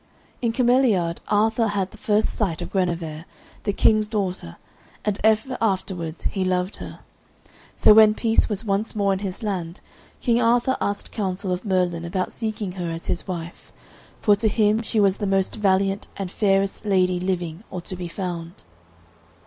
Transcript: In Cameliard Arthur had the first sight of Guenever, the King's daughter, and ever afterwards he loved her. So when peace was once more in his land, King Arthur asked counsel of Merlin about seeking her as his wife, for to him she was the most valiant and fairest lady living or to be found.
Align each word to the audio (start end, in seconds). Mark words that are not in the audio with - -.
In 0.41 0.51
Cameliard 0.51 1.19
Arthur 1.27 1.67
had 1.67 1.91
the 1.91 1.97
first 1.97 2.29
sight 2.29 2.59
of 2.63 2.71
Guenever, 2.71 3.25
the 3.65 3.71
King's 3.71 4.07
daughter, 4.07 4.55
and 5.05 5.19
ever 5.23 5.59
afterwards 5.61 6.23
he 6.31 6.43
loved 6.43 6.77
her. 6.77 7.01
So 7.77 7.93
when 7.93 8.15
peace 8.15 8.49
was 8.49 8.65
once 8.65 8.95
more 8.95 9.13
in 9.13 9.19
his 9.19 9.43
land, 9.43 9.79
King 10.19 10.41
Arthur 10.41 10.75
asked 10.81 11.11
counsel 11.11 11.51
of 11.51 11.65
Merlin 11.65 12.03
about 12.03 12.31
seeking 12.33 12.71
her 12.71 12.89
as 12.89 13.05
his 13.05 13.27
wife, 13.27 13.71
for 14.19 14.35
to 14.37 14.47
him 14.47 14.81
she 14.81 14.99
was 14.99 15.17
the 15.17 15.27
most 15.27 15.57
valiant 15.57 16.07
and 16.17 16.31
fairest 16.31 16.83
lady 16.83 17.19
living 17.19 17.63
or 17.69 17.79
to 17.81 17.95
be 17.95 18.07
found. 18.07 18.63